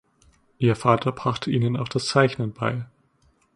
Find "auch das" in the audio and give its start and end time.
1.77-2.07